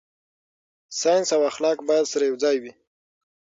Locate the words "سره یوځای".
2.13-2.57